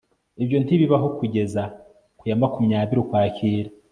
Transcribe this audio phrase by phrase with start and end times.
[0.43, 1.61] Ibyo ntibibaho kugeza
[2.17, 3.69] ku ya makumya biri Ukwakira